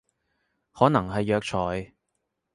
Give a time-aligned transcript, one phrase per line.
[0.71, 1.93] 可能係藥材